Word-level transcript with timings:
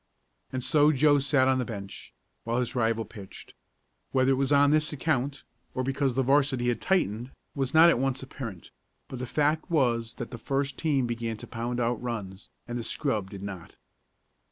And 0.51 0.63
so 0.63 0.91
Joe 0.91 1.19
sat 1.19 1.47
on 1.47 1.59
the 1.59 1.63
bench, 1.63 2.11
while 2.43 2.59
his 2.59 2.73
rival 2.73 3.05
pitched. 3.05 3.53
Whether 4.11 4.31
it 4.31 4.33
was 4.33 4.51
on 4.51 4.71
this 4.71 4.91
account, 4.91 5.43
or 5.75 5.83
because 5.83 6.15
the 6.15 6.23
'varsity 6.23 6.69
had 6.69 6.81
tightened, 6.81 7.29
was 7.53 7.75
not 7.75 7.87
at 7.91 7.99
once 7.99 8.23
apparent, 8.23 8.71
but 9.09 9.19
the 9.19 9.27
fact 9.27 9.69
was 9.69 10.15
that 10.15 10.31
the 10.31 10.39
first 10.39 10.79
team 10.79 11.05
began 11.05 11.37
to 11.37 11.45
pound 11.45 11.79
out 11.79 12.01
runs, 12.01 12.49
and 12.67 12.79
the 12.79 12.83
scrub 12.83 13.29
did 13.29 13.43
not. 13.43 13.77